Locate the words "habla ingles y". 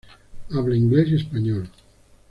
0.49-1.15